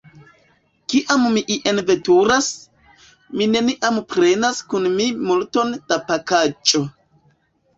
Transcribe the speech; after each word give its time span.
Kiam 0.93 1.25
mi 1.33 1.43
ien 1.55 1.81
veturas, 1.89 2.47
mi 3.41 3.49
neniam 3.57 4.01
prenas 4.15 4.63
kun 4.73 4.89
mi 4.97 5.07
multon 5.29 5.79
da 5.93 5.99
pakaĵo. 6.09 6.83